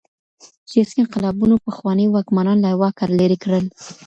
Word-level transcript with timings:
سياسي 0.69 0.95
انقلابونو 1.01 1.55
پخواني 1.65 2.05
واکمنان 2.09 2.57
له 2.65 2.71
واکه 2.81 3.05
ليري 3.17 3.37
کړل. 3.43 3.65